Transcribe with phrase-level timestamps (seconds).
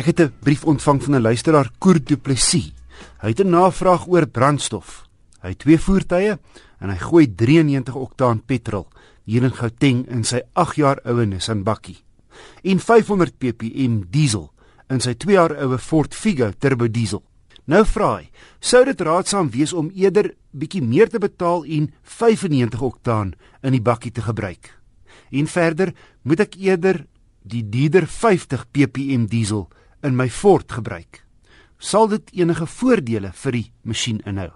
[0.00, 2.72] Ek het 'n brief ontvang van 'n luisteraar Koer Du Plessis.
[3.20, 5.06] Hy het 'n navraag oor brandstof.
[5.42, 6.38] Hy het twee voertuie
[6.78, 8.88] en hy gooi 93 oktaan petrol
[9.24, 11.98] hier in Gauteng in sy 8 jaar oue Nissan bakkie
[12.62, 14.52] en 500 ppm diesel
[14.88, 17.22] in sy 2 jaar oue Ford Figo turbo diesel.
[17.64, 18.30] Nou vra hy,
[18.60, 23.82] sou dit raadsaam wees om eerder bietjie meer te betaal en 95 oktaan in die
[23.82, 24.80] bakkie te gebruik?
[25.30, 27.06] En verder, moet ek eerder
[27.42, 29.68] die dierder 50 ppm diesel
[30.02, 31.22] in my Ford gebruik.
[31.78, 34.50] Sal dit enige voordele vir die masjien inhou?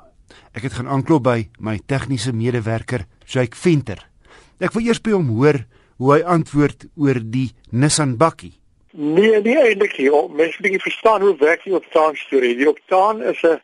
[0.55, 4.01] Ek het gaan aanklop by my tegniese medewerker, Jake Venter.
[4.61, 5.65] Ek wil eers by hom hoor
[5.99, 8.55] hoe hy antwoord oor die Nissan bakkie.
[8.95, 10.11] Nee, nee eintlik nie.
[10.37, 12.55] Mens moet verstaan hoe werk die oktaan storie.
[12.57, 13.61] Die oktaan is 'n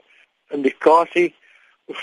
[0.50, 1.34] indikasie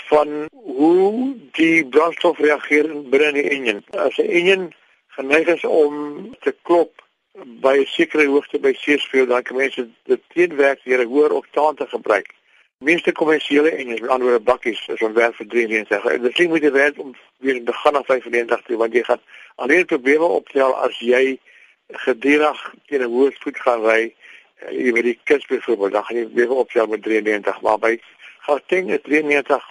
[0.08, 3.84] van hoe die brandstof reageer binne die enjin.
[3.92, 4.72] As 'n enjin
[5.16, 5.94] geneig is om
[6.40, 7.02] te klop
[7.44, 11.74] by 'n sekere hoogte by seesveel dan kan mense dit teenwerk deur 'n hoër oktaan
[11.74, 12.34] te gebruik.
[12.78, 16.04] Meeste kommersiële engine, met ander woorde bakkies, is om werk vir 93.
[16.04, 19.02] En dit sien moet jy werk om weer te gaan na 95 toe want jy
[19.02, 19.20] gaan
[19.54, 21.38] alleen probleme optel as jy
[21.86, 24.14] gedurig teen 'n hoë spoed gaan ry.
[24.58, 28.00] Eh, jy weet die kus byvoorbeeld, dan gaan jy weer optel met 93, maar by
[28.38, 29.64] Gauteng is 93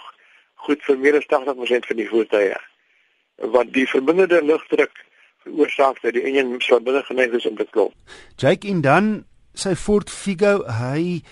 [0.54, 2.56] goed vir meer as 80% van die voertuie.
[3.36, 5.04] Want die verbindende lugdruk
[5.48, 7.94] veroorsaak dat die enjin so binne geneig is om te klop.
[8.36, 9.12] Jake en dan
[9.58, 11.22] sy Ford Figo, hy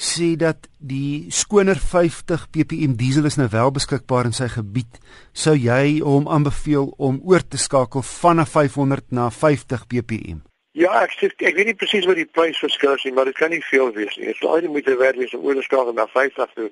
[0.00, 4.98] sê dat die skoner 50 ppm diesel is nou wel beskikbaar in sy gebied.
[5.32, 10.42] Sou jy hom aanbeveel om oor te skakel van 'n 500 na 50 ppm?
[10.72, 13.50] Ja, ek sê ek weet nie presies wat die prysverskil is nie, maar dit kan
[13.50, 14.26] nie veel wees nie.
[14.26, 16.70] Dit sal nie moet werd wees om oor te skakel na 50 toe.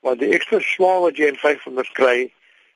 [0.00, 2.32] Want die ekstra swaar wat jy in 500 kry,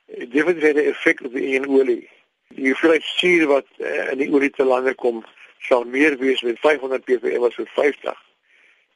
[0.07, 2.07] dit het 'n effek op die olie
[2.55, 5.23] die hoeveelheid suur wat uh, in die olie te lande kom
[5.67, 8.21] sal meer wees met 500 ppm as met 50.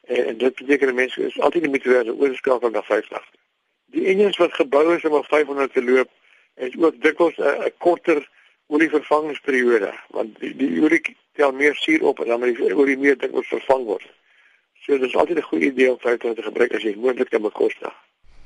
[0.05, 3.27] En, en dit beteken mense is altyd moet wees oorskakel na 50.
[3.95, 6.09] Die engines wat gebou is om op 500 te loop
[6.55, 8.29] is ook dikwels 'n korter
[8.67, 11.01] olievervangingsperiode want die, die olie
[11.33, 14.07] tel meer suur op en dan moet die olie meer dikwels vervang word.
[14.85, 17.41] So dit is altyd 'n goeie idee om 500 te gebruik as jy moontlik kan
[17.41, 17.93] bekostig.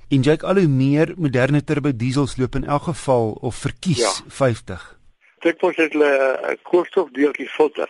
[0.09, 4.11] Injek al hoe meer moderne turbo diesels loop in elk geval of verkies ja.
[4.27, 4.98] 50
[5.41, 7.89] dikwels het hulle 'n koolstofdeeltjie filter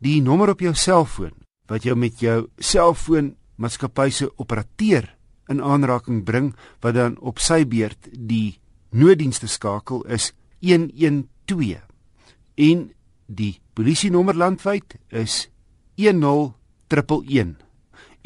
[0.00, 1.34] Die nommer op jou selfoon
[1.66, 5.08] wat jou met jou selfoon maatskappy se operateur
[5.50, 6.52] in aanraking bring
[6.84, 8.58] wat dan op sy beurt die
[8.94, 11.82] nooddienste skakel is 112.
[12.56, 12.90] En
[13.26, 15.48] die polisie nommer landwyd is
[15.96, 17.56] 10111.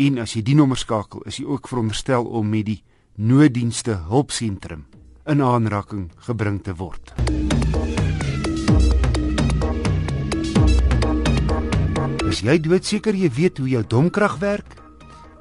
[0.01, 2.81] En as jy die nommer skakel, is jy ook veronderstel om met die
[3.21, 4.87] nooddienste hulpsentrum
[5.29, 7.13] in aanraking gebring te word.
[12.31, 14.77] Is jy doodseker jy weet hoe jou domkrag werk?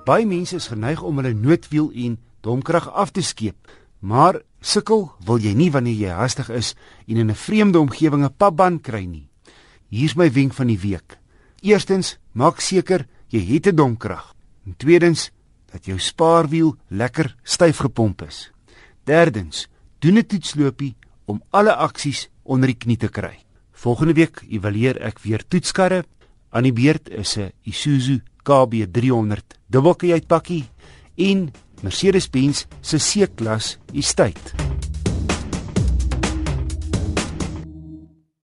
[0.08, 3.70] Baie mense is geneig om hulle noodwiel en domkrag af te skeep,
[4.02, 6.74] maar sukkel wil jy nie wanneer jy hastig is
[7.06, 9.30] en in 'n vreemde omgewing 'n papband kry nie.
[9.90, 11.20] Hier's my wenk van die week.
[11.62, 14.34] Eerstens, maak seker jy het 'n domkrag.
[14.66, 15.30] En tweedens,
[15.72, 18.52] dat jou spaarwiel lekker styf gepomp is.
[19.04, 19.68] Derdens,
[20.00, 20.96] doen 'n toetsloopie
[21.26, 23.38] om alle aksies onder die knie te kry.
[23.74, 26.04] Volgende week evalueer ek weer toetskarre
[26.50, 30.66] Aan die beurt is 'n Isuzu KB300 dubbelkajuitpakkie
[31.16, 31.52] en
[31.82, 34.69] Mercedes-Benz se C-klas Estate.